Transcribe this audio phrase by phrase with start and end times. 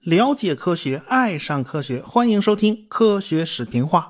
[0.00, 4.00] 了解科学，爱上科学，欢迎收听《科学视频化》。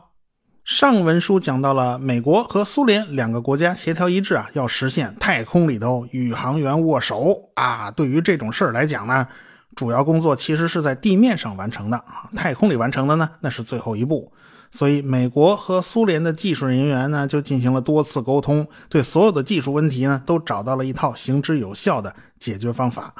[0.64, 7.90] 上文书讲到了美国和苏联两个国家协调一致啊，要实现太空里头宇航员握手啊。
[7.90, 9.26] 对于这种事儿来讲呢，
[9.74, 14.32] 主要工作其实是在地面上完成的啊，太空里完成的呢，那是最后一步。
[14.70, 23.12] 所以，美国和苏联的技术人员呢，就进行了多次沟通，对所有的技术问题呢，都找到了一套行之有效的解决方法。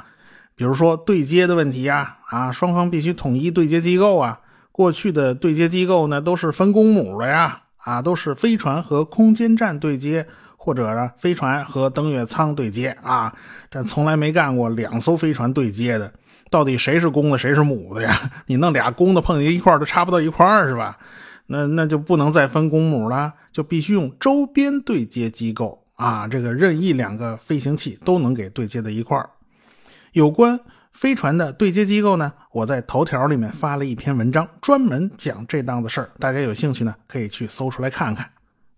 [0.55, 4.39] 比如说对接的问题啊，啊，双方必须统一对接机构啊。
[4.71, 10.25] 过去的对接机构呢，都是分公母的呀，啊，都是飞船和空间站对接，
[10.55, 13.33] 或者呢，飞船和登月舱对接啊，
[13.69, 16.13] 但从来没干过两艘飞船对接的。
[16.49, 18.17] 到底谁是公的，谁是母的呀？
[18.47, 20.97] 你弄俩公的碰在一块儿，都插不到一块儿，是吧？
[21.51, 29.27] 那那就不能再分公母了，就必须用周边对接机构啊，这个任意两个飞行器都能给对接在一块儿。
[30.13, 30.59] 有关
[30.93, 38.29] 飞船的对接机构呢，我在头条里面发了一篇文章，专门讲这档子事儿，大家有兴趣呢可以去搜出来看看。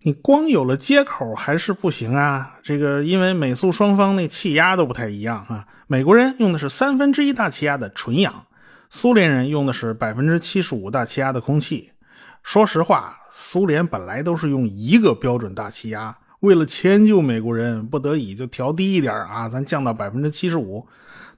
[0.04, 8.46] 你光有了接口还是不行啊，这个因为美苏双方那气压都不太一样啊，美国人用的是三分之一大气压的纯氧，
[8.88, 11.90] 苏联人用的是百分之七十五大气压的空气。
[12.42, 20.86] 说实话，苏联本来都是用一个标准大气压，为了迁就美国人，不得已就调低一点啊，咱降到百分之七十五，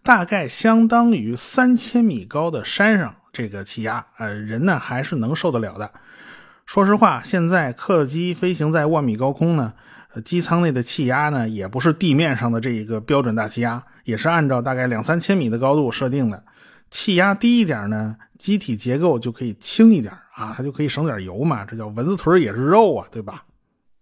[0.03, 5.91] 大概相当于三千米高的山上这个气压，呃，人呢还是能受得了的。
[6.65, 9.75] 说实话，现在客机飞行在万米高空呢，
[10.25, 16.43] 机舱内的气压呢也不是地面上的这一个标准大气压，也是按照大概两三千米的高度设定的。
[16.95, 21.65] 气压低一点呢，机体结构就可以轻一点啊，它就可以省点油嘛。
[21.65, 23.43] 这叫蚊子腿也是肉啊，对吧？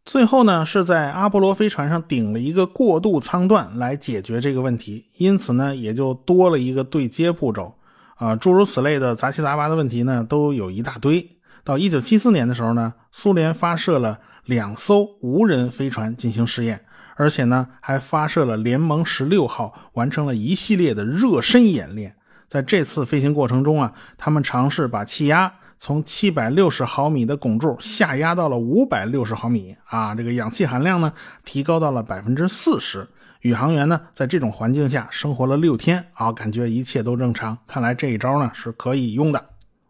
[0.04, 7.74] 最后呢，是在阿波罗飞船上顶了一个过渡舱段来解决这个问题，因此呢，也就多了一个对接步骤
[8.16, 8.36] 啊。
[8.36, 11.26] 诸如此类的杂七杂八的问题呢，都有一大堆。
[11.64, 16.84] 到一九七四年的时候呢，苏联发射了两艘无人飞船进行试验，
[17.16, 22.16] 而且呢，还发射了联盟十六号，完成了一系列的热身演练。
[22.52, 31.10] 在这次飞行过程中啊，他们尝试把气压从七百六十毫米的汞柱下压到了五百六十毫米啊，这个氧气含量呢
[31.46, 33.08] 提高到了百分之四十。
[33.40, 37.56] 宇航员呢在这种环境下生活了六天啊，感觉一切都正常。
[37.66, 39.42] 看来这一招呢是可以用的。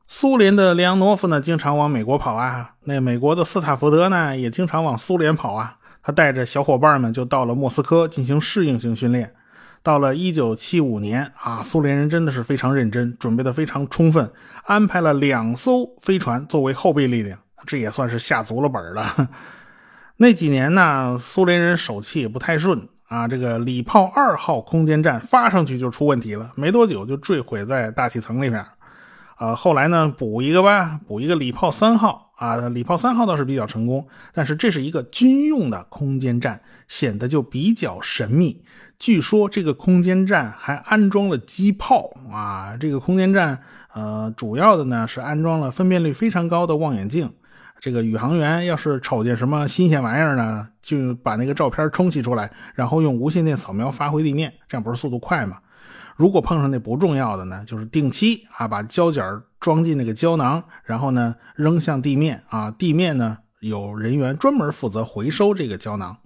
[0.07, 5.79] 苏联的列昂诺夫呢经常往美国跑啊，那美国的斯塔福德呢也经常往苏联跑啊。
[6.01, 9.35] 他带着小伙伴们就到了莫斯科进行适应性训练。
[9.83, 14.31] 到了一九七五年啊，苏联人真的是非常认真，准备的非常充分，
[14.65, 19.29] 安排了两艘飞船作为后备力量，这也算是下足了本了。
[20.19, 28.65] 那几年呢，苏联人手气也不太顺啊，这个礼炮二号空间站发上去就出问题了，没多久就坠毁在大气层里面。
[29.37, 34.05] 啊，后来呢，补一个吧，补一个礼炮三号啊，礼炮三号倒是比较成功，
[34.35, 38.61] 但是这是一个军用的空间站，显得就比较神秘。
[38.99, 42.77] 据说这个空间站还安装了机炮啊！
[42.81, 43.57] 这个空间站，
[43.95, 47.33] 呃，主要的呢是安装了分辨率非常高的望远镜。
[47.79, 55.59] 这个宇航员要是瞅见什么新鲜玩意儿呢，就把那个照片冲洗出来，然后用无线电扫描发回地面，这样不是速度快吗？
[56.17, 59.25] 如果碰上那不重要的呢，就是定期啊把胶卷
[59.59, 66.17] 装进那个胶囊，然后呢扔向地面啊，地面呢有人员专门负责回收这个胶囊。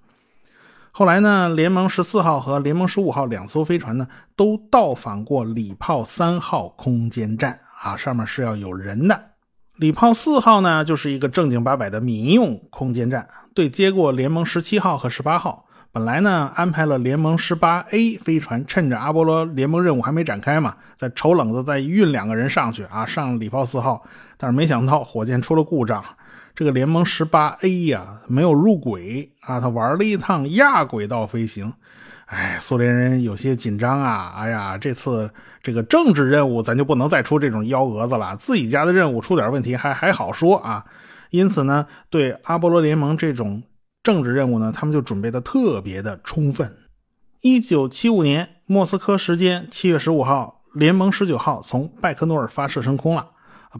[0.90, 9.32] 后来呢，联盟十四号和联盟十五号两艘飞船呢，都到访过礼炮三号空间站啊，上面是要有人的。
[9.76, 15.65] 礼炮四号呢，就是一个正经八百的民用空间站，对接过联盟十七号和十八号。
[15.96, 24.04] 本来呢，安排了联盟十八 A 飞船，趁着阿波罗联盟任务还没展开嘛，在瞅冷子再运两个人上去啊，上礼炮四号。
[24.36, 26.04] 但是没想到火箭出了故障。
[26.54, 31.72] 这个联盟十八 A 呀，没有入轨啊，他玩了一趟亚轨道飞行，
[32.26, 35.30] 哎，苏联人有些紧张啊，哎呀，这次
[35.62, 40.84] 这个政治任务咱就不能再出这种幺蛾子了，自己家的任务出点问题还还好说啊，
[41.30, 43.62] 因此呢，对阿波罗联盟这种
[44.06, 46.76] 政治任务呢，他们就准备的特别的充分。
[47.40, 53.26] 一九七五年莫斯科时间七月十五号，联盟十九号从拜科诺尔发射升空了。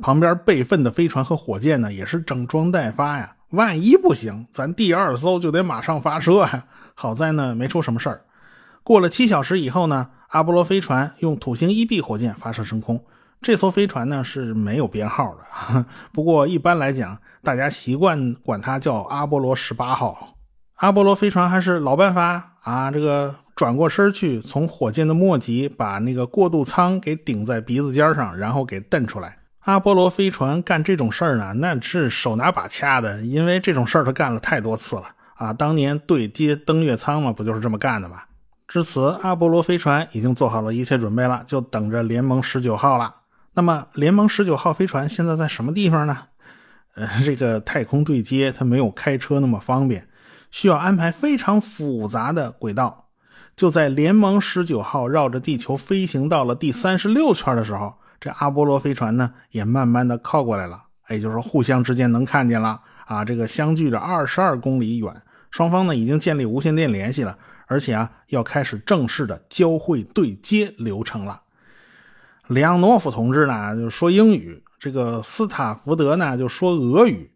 [0.02, 3.36] 旁边备份的飞船和火箭呢，也是整装待发呀。
[3.50, 6.64] 万一不行，咱第二艘就得马上发射呀。
[6.94, 8.22] 好在呢，没出什么事儿。
[8.82, 13.00] 过了七小时以后呢，阿波罗飞船用土星一 B 火箭发射升空。
[13.42, 20.36] 这艘飞船呢是没有编号的， 不过一般来讲，大家习惯管它叫阿波罗十八号。
[20.76, 29.38] 阿波罗飞船还是老办法啊，这个转过身去，从火箭的末级把那个过渡舱给顶在鼻子尖上，然后给蹬出来。
[29.60, 35.04] 阿波罗飞船干这种事儿呢，那是手拿把掐的，因为这种事儿他干了太多次了
[35.36, 35.52] 啊。
[35.52, 38.22] 当年对接登月舱嘛，不就是这么干的吗？
[38.68, 43.14] 至此，阿波罗飞船已经做好了一切准备了，就等着联盟十九号了。
[43.56, 46.24] 那么，联盟十九号飞船现在在什么地方呢？
[46.94, 50.06] 呃， 这个太空对接它没有开车那么方便，
[50.50, 53.08] 需要安排非常复杂的轨道。
[53.56, 57.94] 就在联盟十九号绕着地球飞行到了第三十六圈的时候。
[58.20, 63.24] 这阿波罗飞船呢，也慢慢的靠过来了，也就是说，互相之间能看见了啊。
[63.24, 71.40] 这个相距着二十二公里远，双方呢已经建立无线电联系了，而且啊，要开始正式的交会对接流程了。
[72.48, 77.30] 里昂诺夫同志呢就说英语，这个斯塔福德呢就说俄语。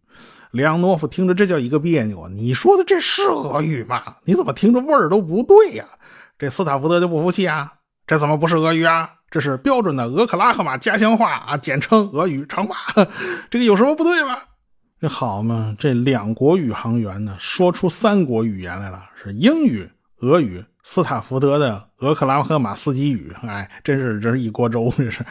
[0.53, 4.17] 里昂诺夫听着这叫一个别扭啊，你说的这是俄语吗？
[4.25, 5.85] 你怎么听着味儿都不对呀？
[6.39, 7.73] 这斯塔福德就不服气啊，
[8.07, 9.11] 这怎么不是俄语啊？
[9.31, 12.77] 这是标准的俄克拉荷马家乡话啊，简称俄语长话。
[13.51, 14.39] 这个有什么不对吗？
[15.01, 19.89] 那好嘛，这两国宇航员呢，说出三国语言来了，是英语、
[20.21, 23.33] 俄语、斯塔福德的俄克拉荷马斯基语。
[23.43, 25.25] 哎，真是这是一锅粥，这是。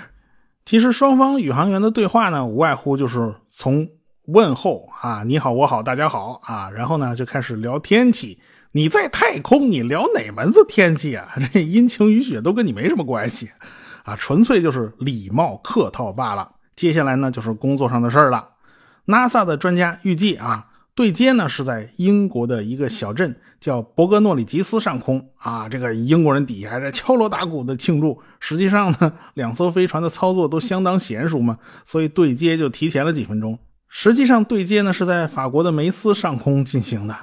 [0.65, 3.87] 其实双方宇航员的对话呢，无外乎就是从
[4.25, 8.39] 问候啊，你好，我好，大家好啊，然后呢就开始聊天气。
[8.71, 11.33] 你在太空，你聊哪门子天气啊？
[11.51, 13.49] 这阴晴雨雪都跟你没什么关系。
[14.03, 16.47] 啊，纯粹就是礼貌客套罢了。
[16.75, 18.47] 接下来呢，就是工作上的事儿了。
[19.07, 25.67] NASA 的专家预计啊，对接呢是在英国的一个小镇叫伯格诺里吉斯上空啊。
[25.67, 28.21] 这个英国人底下还在敲锣打鼓的庆祝。
[28.39, 33.57] 实际上呢，两艘飞船的操作都相当娴熟嘛，所以对接就提前了几分钟。
[33.87, 37.15] 实际上对接呢是在法国的梅斯上空进行的。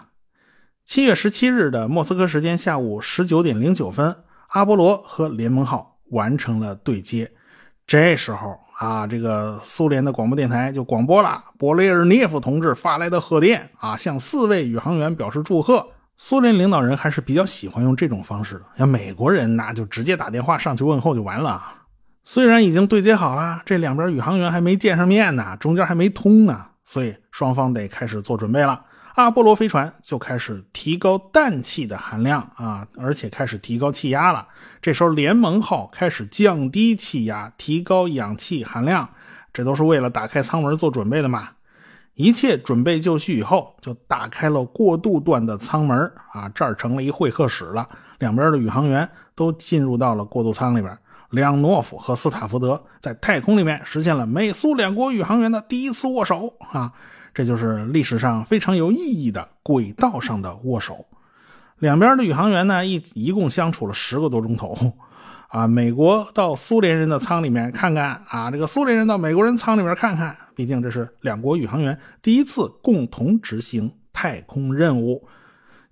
[0.85, 4.17] 七月十七日的莫斯科时间下午十九点零九分，
[4.49, 5.95] 阿波罗和联盟号。
[6.13, 7.29] 完成了对接，
[7.85, 15.85] 这时候啊，这个苏联的广播电台就广播了勃雷尔涅夫同志发来的贺电啊，向四位宇航员表示祝贺。
[16.19, 21.63] 苏联领导人还是比较喜欢用这种方式的，像美国人那就直接打电话上去问候就完了。
[22.25, 28.83] 虽然已经对接好了，这两边宇航员还没见上面呢，中间还没通呢，所以双方得开始做准备了。
[29.15, 34.47] 阿波罗飞船就开始提高氮气的含量啊，而且开始提高气压了。
[34.83, 39.09] 这时候联盟号开始降低气压，提高氧气含量，
[39.53, 41.51] 这都是为了打开舱门做准备的嘛。
[42.17, 45.99] 一切准备就绪以后，就打开了过渡段的舱门
[46.33, 47.87] 啊，这儿成了一会客室了。
[48.19, 50.99] 两边的宇航员都进入到了过渡舱里边。
[51.31, 56.91] 里昂诺夫和斯塔福德在太空里面实现了美苏两国宇航员的第一次握手啊。
[57.35, 61.05] 这就是历史上非常有意义的轨道上的握手。
[61.81, 64.75] 两边的宇航员呢，一一共相处了十个多钟头。
[65.49, 70.35] 啊，美国到苏联人的舱里面看看啊，这个苏联人到美国人舱里面看看。
[70.57, 75.29] 毕竟这是两国宇航员第一次共同执行太空任务，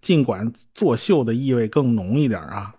[0.01, 2.75] 尽管作秀的意味更浓一点啊。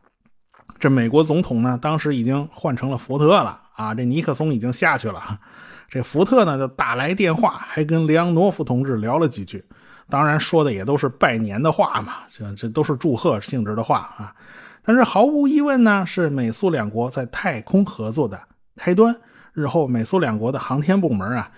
[0.79, 5.39] 这美国总统呢，当时已经换成了福特了啊，这尼克松已经下去了。
[5.87, 9.63] 这福特呢就打来电话，还跟里昂诺夫同志聊了几句，
[10.09, 14.35] 当然说的也都是拜年的话嘛，这这都是祝贺性质的话啊。
[14.83, 18.41] 但是毫无疑问呢，是美苏两国在太空合作的
[18.75, 19.15] 开端。
[19.53, 21.49] 日后美苏两国的航天部门啊，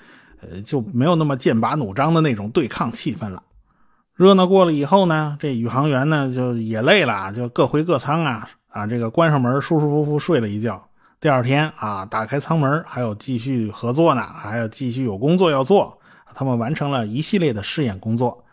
[0.41, 3.44] 呃就没有那么剑拔弩张的那种对抗气氛了。
[4.15, 10.84] 热闹过了以后呢，这宇航员呢就也累了，就各回各舱啊啊，这个关上门，舒舒服服睡了一觉。
[11.20, 15.98] 第二天啊，打开舱门，还有继续合作呢，还有继续有工作要做。
[16.36, 18.46] 他们完成了一系列的试验工作，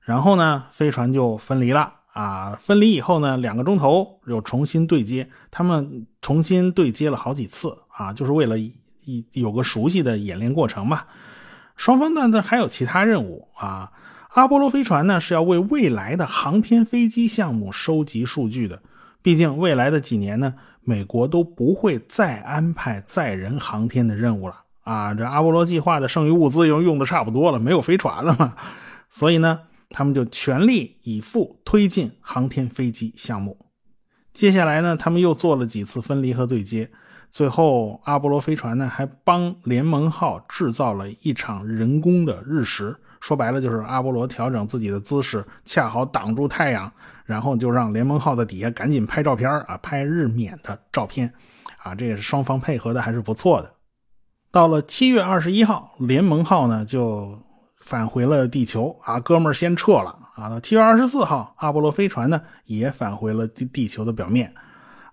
[0.00, 2.56] 然后呢，飞船就分离了啊。
[2.60, 8.56] 分离以后呢，两个钟头又重新对接，他们重新对接了好几次啊，就是为了
[9.04, 11.06] 一有个熟悉的演练过程吧。
[11.76, 13.90] 双方呢，还有其他任务啊。
[14.30, 18.82] 阿波罗飞船呢是要为未来的航天飞机项目收集数据的，
[19.22, 20.54] 毕竟未来的几年呢。
[20.86, 25.14] 美国都不会再安排载人航天的任务了啊！
[25.14, 28.54] 这阿波罗计划的剩余物资又用的差不多了，没有飞船了嘛，
[29.08, 33.56] 所以呢，他们就全力以赴推进航天飞机项目。
[34.34, 36.90] 接下来呢，他们又做了几次分离和对接，
[37.34, 42.96] 最后阿波罗飞船呢还帮联盟号制造了一场人工的日食。
[43.20, 46.88] 说白了就是阿波罗调整自己的姿势，恰好挡住太阳，
[47.24, 51.28] 然后就让联盟号的底下赶紧拍照片啊，拍日冕的照片，
[51.82, 53.72] 啊，这也是双方配合的还是不错的。
[54.52, 57.36] 到了七月二十一号，联盟号呢就
[57.78, 60.48] 返回了地球啊，哥们儿先撤了啊。
[60.48, 64.54] 到七月二十四号，阿波罗飞船呢也返回了地地球的表面。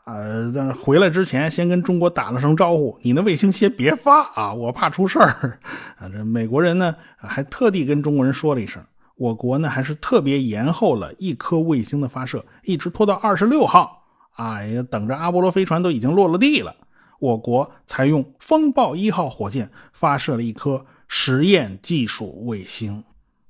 [0.06, 5.60] 呃，在回来之前，先跟中国打了声招呼，你那卫星先别发啊，我怕出事儿。
[6.00, 8.84] 啊，这美国人呢还特地跟中国人说了一声，
[9.16, 14.04] 我国呢还是特别延后了一颗卫星的发射，一直拖到二十六号
[14.36, 16.76] 啊，也等着阿波罗飞船都已经落了地了，
[17.20, 23.04] 我国才用风暴一号火箭发射了一颗实验技术卫星。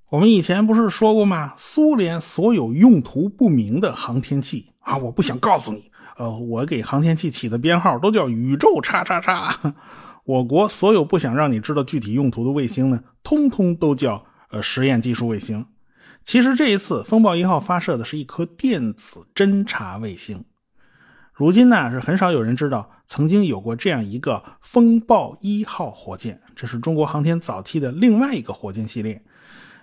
[0.09, 1.53] 我们以前不是说过吗？
[1.55, 5.89] 苏联所有用途不明的航天器啊，我不想告诉你。
[6.17, 9.57] 呃，我给航天器起的编号都叫宇宙叉叉叉。
[10.23, 15.65] 我国所有不想让你知道具体用途的卫星呢，通通都叫呃实验技术卫星。
[16.23, 20.45] 其实这一次风暴一号发射的是一颗电子侦察卫星。
[21.33, 29.19] 如今呢，是很少有人知道曾经有过这样一个风暴一号火箭，这是中国航天早期的另外一个火箭系列。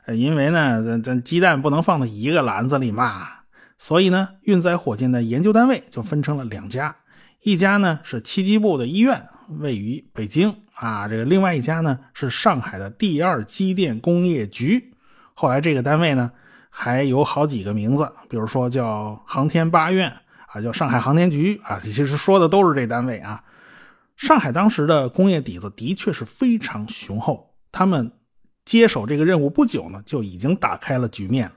[0.06, 3.37] 呃，因为呢，咱咱鸡蛋不能放在一个篮子里嘛。
[3.78, 6.96] 所以呢，运载火箭的研究单位就分成了两家，
[7.42, 9.28] 一家呢是七机部的医院，
[9.60, 14.92] 位于北京啊，这个另外一家呢是上海的第二机电工业局。
[15.32, 16.32] 后来这个单位呢
[16.68, 20.12] 还有好几个名字，比如说叫航天八院
[20.48, 23.42] 啊，叫上海航天局啊，其实说的都是这单位啊。
[24.16, 28.10] 上海当时的工业底子的确是非常雄厚，他们
[28.64, 31.52] 接手这个任务不久呢，就已经打开了局面。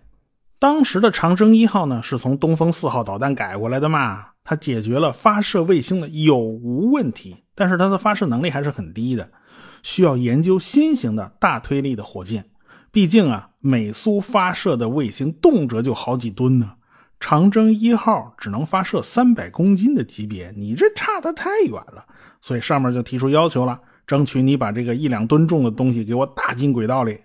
[0.61, 4.27] 当时的长征一号呢，是从东风四号导弹改过来的嘛？
[4.43, 9.27] 它解决了发射卫星的有无问题，但是它的发射能力还是很低的，
[9.81, 12.45] 需要研究新型的大推力的火箭。
[12.91, 16.73] 毕竟啊，美苏发射的卫星动辄就好几吨呢，
[17.19, 22.05] 长征一号只能发射三百公斤的级别，你这差得太远了。
[22.39, 27.19] 所以上面就提出要求了，争取你把这个一两吨重的东西给我打进轨道里。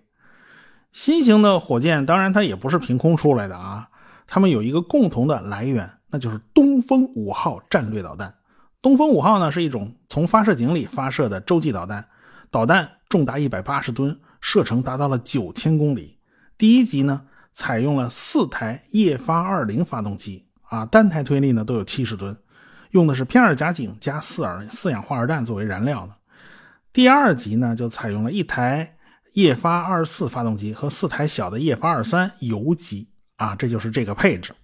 [0.97, 3.87] 新型的火箭，当然它也不是凭空出来的啊，
[4.27, 8.35] 它们有一个共同的来源，那就是东风五号战略导弹。
[8.81, 12.09] 东风五号呢是一种从发射井里发射的洲际导弹，
[12.51, 16.17] 导弹重达一百八十吨，射程达到了九千公里。
[16.57, 17.21] 第一级呢
[17.53, 22.35] 采用了四台液发二零发动机啊，单台推力呢都有七十吨，
[22.93, 26.15] 用的是偏二甲肼加四二四氧化二氮作为燃料的。
[26.91, 28.96] 第二级呢就采用了一台。
[29.37, 34.55] 液发二四发动机和四台小的液发二三油机啊，这就是这个配置。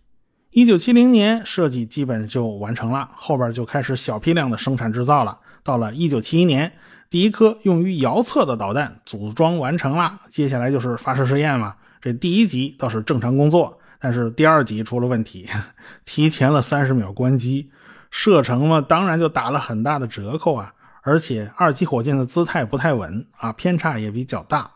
[0.49, 5.39] 一九七零年设计基本就完成了，后边就开始小批量的生产制造了。
[5.63, 6.73] 到了一九七一年，
[7.11, 11.75] 第一颗用于遥测的导弹组装完成了，接下来就是发射试验嘛。
[12.01, 15.47] 这第一级倒是正常工作，但是第二级出了问题，
[16.07, 17.71] 提前了三十秒关机，
[18.11, 20.73] 射程嘛当然就打了很大的折扣啊。
[21.03, 24.71] 而且二级火箭的姿态不太稳啊，偏差也比较大。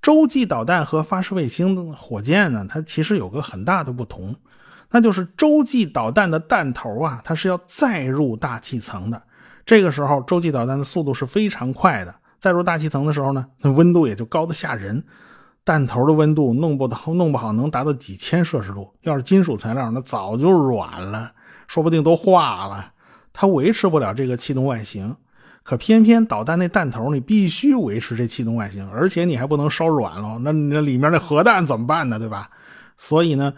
[0.00, 4.34] 洲际导弹和发射卫星的火箭呢，它其实有个很大的不同，
[4.90, 9.22] 那就是洲际导弹的弹头啊，它是要载入大气层的。
[9.66, 15.04] 这个时候，洲际导弹的速度是非常快的，载入大气层的时候呢，那温度也就高的吓人，
[15.64, 18.90] 弹头的温度弄不到弄不好能达到几千摄氏度。
[19.02, 21.30] 要是金属材料，那早就软了，
[21.68, 22.92] 说不定都化了。
[23.32, 25.14] 它维持不了这个气动外形，
[25.62, 32.18] 可偏偏导弹那弹头你必须维持这气动外形，而且你还不能烧软了，那那里面那核弹怎么办呢？
[32.18, 32.50] 对吧？
[32.98, 33.52] 所以呢，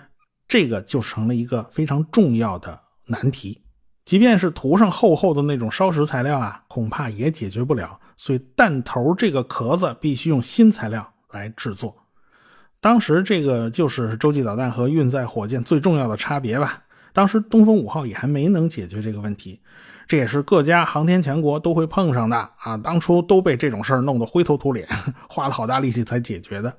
[0.46, 3.60] 这个就成了一个非常重要的难题。
[4.04, 7.98] 即便是涂上厚厚的那种烧蚀材料啊，恐怕也解决不了。
[8.16, 11.96] 所以弹头这个壳子必须用新材料来制作。
[12.80, 16.81] 当时这个就是洲际导弹和运载火箭最重要的差别吧。
[17.12, 19.60] 当时东风五号也还没能解决这个问题，
[20.08, 22.76] 这也是各家航天强国都会碰上的啊！
[22.76, 24.88] 当初都被这种事儿弄得灰头土脸，
[25.28, 26.74] 花了好大力气才解决的。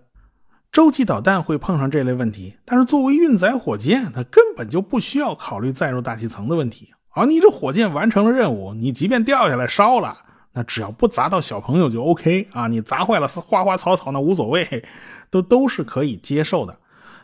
[0.72, 7.26] 洲际导弹会碰上这类问题，但是作为运载火箭，它根本就不需要考虑载入大气层的问题啊！
[7.26, 10.18] 你这火箭完成了任务，你即便掉下来烧了，
[10.54, 12.68] 那只要不砸到小朋友就 OK 啊！
[12.68, 14.84] 你砸坏了花花草草那无所谓，
[15.30, 16.76] 都都是可以接受的。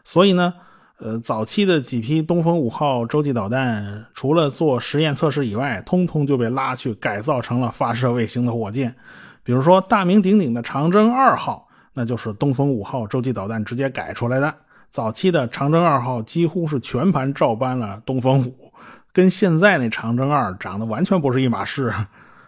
[0.04, 0.54] 所以呢。
[1.02, 8.94] 呃，早期的几批东风五号洲际导弹，除了做实验测试以外，通通就被拉去改造成了发射卫星的火箭。
[9.42, 14.54] 比如说大名鼎鼎的长征二号，那就是东风五号洲际导弹直接改出来的。
[14.90, 18.74] 早期的长征二号几乎是全盘照搬了东风五，
[19.14, 21.94] 跟现在那长征二长得完全不是一码事。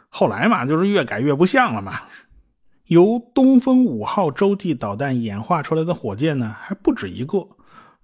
[0.09, 2.01] 后来嘛，就是越改越不像了嘛。
[2.87, 7.47] 由东风五号洲际导弹演化出来的火箭呢，还不止一个。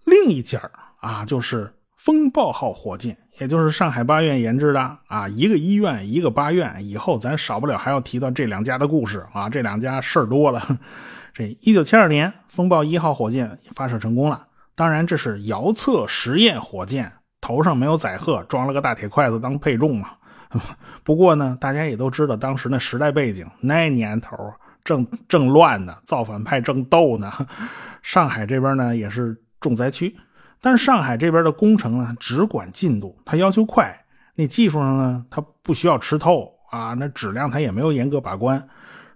[0.08, 0.60] 另一件
[1.02, 5.28] 啊，就是风暴号火箭，也就是上海八院研制的啊。
[5.28, 9.50] 一个医院，一个八院，以后咱少不了还要提到这两家的故事啊。
[9.50, 10.66] 这两家事儿多了。
[11.36, 14.48] 这一九七二年，风暴一号火箭发射成功了。
[14.76, 17.12] 当然，这是遥测实验火箭，
[17.42, 20.12] 头上没有载荷，装了个大铁筷子当配重嘛。
[21.04, 24.38] 不过呢，大家也都知道当时那时代背景，那年头
[24.86, 27.30] 正正乱呢，造反派正斗呢。
[28.02, 29.38] 上海这边呢也是
[29.68, 30.16] 重灾区，
[30.62, 33.94] 但是上海这边的工程呢只管进度，它要求快，
[34.36, 38.66] 那技术上呢它不需要吃透啊，那质量它也没有严格把关。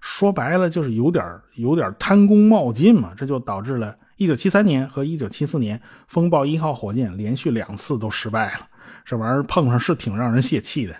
[0.01, 8.67] 说白了就是有点有点贪功冒进嘛，这就导致了1973年和1974年风暴一号火箭连续两次都失败了。
[9.05, 10.93] 这玩意儿碰上是挺让人泄气的，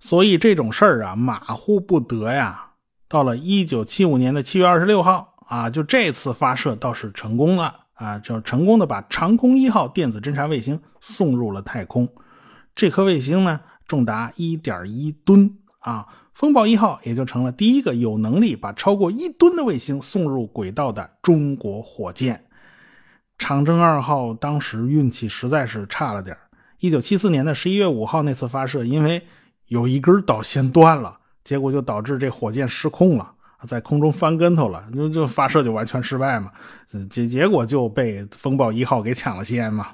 [0.00, 2.66] 所以这种事儿啊马虎不得呀。
[3.08, 12.08] 到了1975年的7月26号啊，就这次发射倒是成功了啊，就成功的把长空一号电子侦察卫星送入了太空。
[12.74, 16.06] 这颗卫星呢重达1.1吨啊。
[16.32, 22.46] 风暴一号也就成了第一个有能力把超过一吨的卫星送入轨道的中国火箭。
[23.36, 26.34] 长征二号当时运气实在是差了点
[26.78, 29.20] 一九七四年的十一月五号那次发射，因为
[29.66, 33.34] 有一根导线断了，结果就导致这火箭失控了，
[33.66, 36.50] 在空中翻跟头了，就就发射就完全失败嘛。
[37.08, 39.88] 结结果就被风暴一号给抢了先嘛。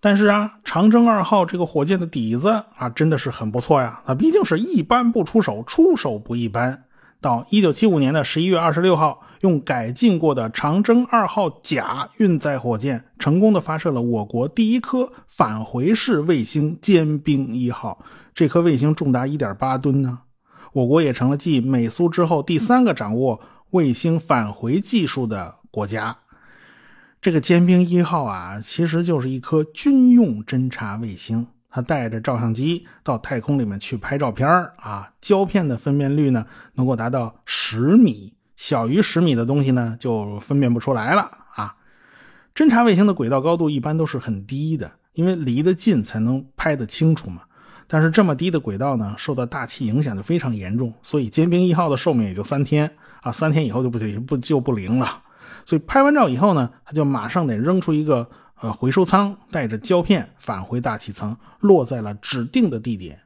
[0.00, 4.02] 但是啊，长征二号这个火箭的底子啊，真的是很不错呀。
[4.06, 6.84] 它毕竟是一般不出手，出手不一般。
[7.20, 18.04] 到一九七五年的十一月二十六号，用改进过的长征二号甲运载火箭，成功的发射了我国第一颗返回式卫星尖兵一号。
[18.34, 20.18] 这颗卫星重达一点八吨呢。
[20.74, 23.40] 我国也成了继美苏之后第三个掌握
[23.70, 26.18] 卫星返回技术的国家。
[27.22, 35.10] 这个尖兵一号啊，其实就是一颗军用侦察卫星，它带着照相机到太空里面去拍照片啊。
[35.20, 41.22] 胶片的分辨率呢，能够达到十米，小于十米的东西呢，就分辨不出来了
[41.54, 41.76] 啊。
[42.52, 47.42] 侦察卫星的轨道高度一般都是很低的，因为离得近才能拍得清楚嘛。
[47.86, 55.22] 但是这么低的轨道呢，受到大气影响就非常严重，所以尖兵一号的寿命也就三天啊，三天以后就不行，不就不灵了。
[55.66, 58.28] 所以拍完照以后呢，他就马上得扔出一个
[58.60, 63.18] 呃回收舱，带着胶片返回大气层，落在了指定的地点，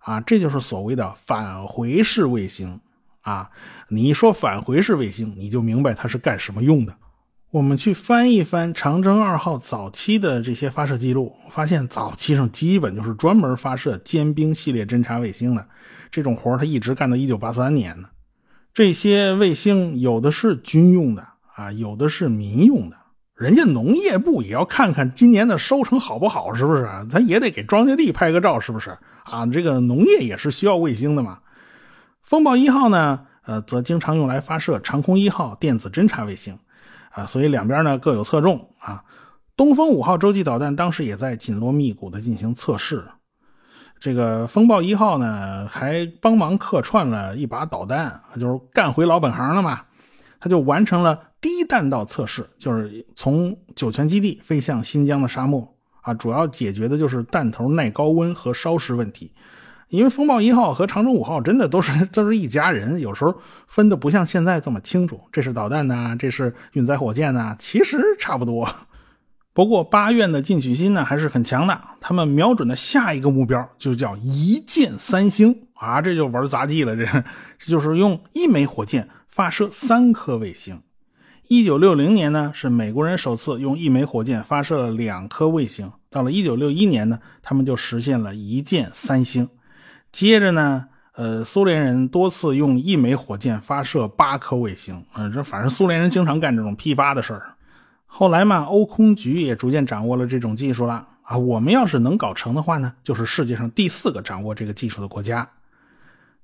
[0.00, 2.80] 啊，这就是所谓的返回式卫星
[3.22, 3.50] 啊。
[3.88, 6.94] 你一说返回式卫星，你就明白它是干什么用的。
[7.52, 15.66] 我们去翻一翻长征二号早期的这些发射记录，发现早期上基本就是专门发射尖兵系列侦察卫星的，
[16.12, 18.08] 这种活他一直干到一九八三年呢。
[18.72, 21.26] 这些卫星有的是军用的。
[21.56, 22.96] 啊，有的是民用的，
[23.34, 26.88] 人家农业部也要看看今年的收成好不好，是不是？
[27.10, 28.96] 他也得给庄稼地拍个照，是不是？
[29.24, 31.40] 啊，这个农业也是需要卫星的嘛。
[32.22, 36.56] 风暴一号呢，呃，则经常用来发射长空一号电子侦察卫星，
[37.10, 39.04] 啊，所以两边呢各有侧重啊。
[39.56, 43.04] 东风五号洲际导弹当时也在紧锣密鼓的进行测试，
[43.98, 49.82] 这个风暴一号呢还帮忙客串了一把导弹，就是干回老本行了嘛，
[50.40, 51.26] 他就完成了。
[51.42, 59.32] 低弹道测试就是从酒泉基地飞向新疆的沙漠啊，主要解决的就是弹头耐高温和烧蚀问题。
[59.90, 63.34] 因为风暴一号和长征五号真的都是都是一家人，有时候
[63.66, 68.68] 分的不像现在这么清楚，这是导弹呐，这是运载火箭呐，其实差不多。
[69.52, 77.04] 不过八院的进取心呢还是很强的，他们瞄准的下一个目标就叫一箭三星啊，这就玩杂技了，这
[77.58, 80.80] 这就是用一枚火箭发射三颗卫星。
[81.48, 85.90] 一九六零年呢，是美国人首次用一枚火箭发射了两颗卫星。
[86.08, 89.48] 到了一九六一年呢，他们就实现了一箭三星。
[90.12, 95.04] 接着呢，呃，苏联人多次用一枚火箭发射八颗卫星。
[95.14, 97.54] 嗯，这反正苏联人经常干这种批发的事儿。
[98.06, 101.38] 后来嘛，欧空局也逐渐掌握了这种技术了啊。
[101.38, 105.48] 我们要是能搞成的话呢，就是世界上第四个掌握这个技术的国家。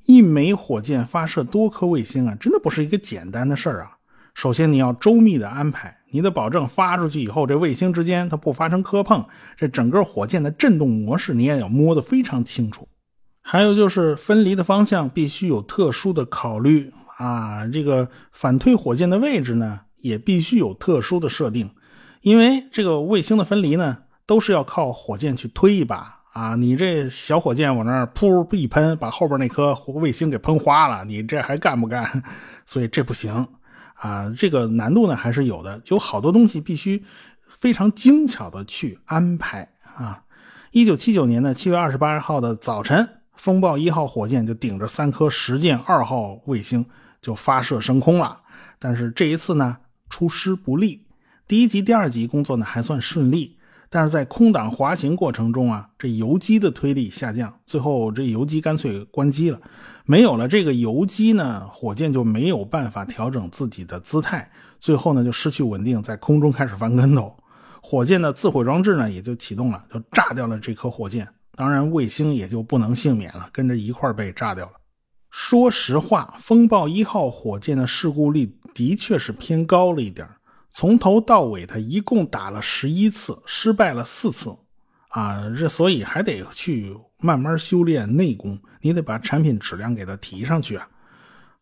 [0.05, 3.96] 一枚火箭发射多颗卫星啊，真的不是一个简单的事儿啊。
[4.35, 9.24] 首先，你要周密的安排，你得保证发出去以后，这卫星之间它不发生磕碰，
[9.57, 12.87] 这整个火箭的振动模式你也要摸得非常清楚。
[13.48, 21.70] 还有就是分离的方向必须有特殊的考虑啊，这个反推火箭的位置呢也必须有特殊的设定，
[22.22, 32.24] 因为这个卫星的分离呢都是要靠火箭去推一把啊，你这小火箭往那儿噗一喷，把后边那颗卫星给喷花了，你这还干不干？
[32.66, 33.46] 所以这不行。
[33.94, 37.02] 啊，这个难度呢还是有的，有好多东西必须
[37.46, 40.24] 非常精巧的去安排啊。
[40.72, 46.85] 一九七九年的七月二十八号的早晨，风暴一号火箭就顶着三颗实践二号卫星
[47.20, 48.40] 就发射升空了。
[48.79, 49.77] 但是这一次呢，
[50.09, 51.03] 出师不利。
[51.46, 53.57] 第一级、第二级工作呢还算顺利，
[53.88, 59.61] 但是在空档滑行过程中啊，这油机的推力下降，最后这油机干脆关机了。
[60.05, 67.37] 没有了这个油机呢，火箭就没有办法调整自己的姿态，最后呢就失去稳定，在空中开始翻跟头。
[67.81, 71.29] 火箭的自毁装置呢也就启动了，就炸掉了这颗火箭。
[71.57, 74.73] 当然，卫星也就不能幸免了，跟着一块被炸掉了。
[75.31, 80.29] 说实话，风暴一号火箭的事故率的确是偏高了一点
[80.71, 84.55] 从头到尾它一共打了十一次，失败了四次。
[85.09, 90.87] 啊，这所以还得去慢慢修炼内功，你得把产品质量给它提上去啊。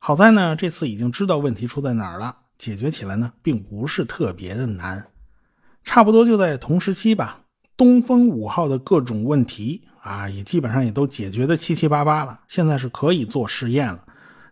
[0.00, 5.06] 好在呢，这次已经知道问题出在哪儿了，解决起来呢，并不是特别的难。
[5.84, 7.43] 差不多就在同时期吧，
[7.76, 14.00] 东风五号的各种问题啊，也基本上也都解决的七七八八了，现在是可以做试验了。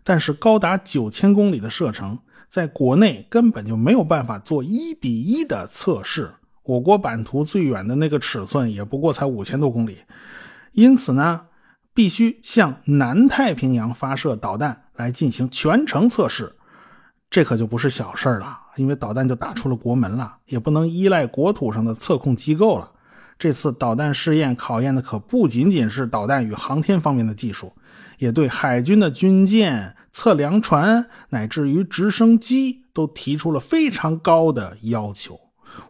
[0.03, 6.29] 但是高达九千公里的射程，在国内根本就没有办法做一比一的测试。
[6.63, 9.99] 我国版图最远的那个尺寸也不过才五千多公里，
[10.71, 11.45] 因此呢，
[11.93, 16.53] 必须向南太平洋发射导弹来进行全程测试，
[17.29, 18.59] 这可就不是小事了。
[18.75, 22.89] 因为导弹就打出了国门了，也不能依赖国土上的测控机构了。
[23.43, 27.73] 这次导弹试验考验的可不仅仅是导弹与航天方面的技术，
[28.17, 35.37] 也对海军的军舰、测量船乃至于直升机都提出了非常高的要求。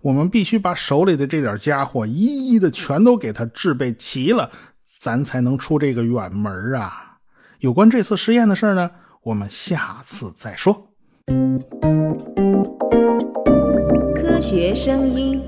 [0.02, 4.50] 我们必须把手里的这点家伙一一的全都给它制备齐了，
[5.00, 7.20] 咱才能出这个远门啊！
[7.60, 8.90] 有关这次实验的事呢，
[9.22, 10.88] 我们下次再说。
[14.16, 15.40] 科学声音。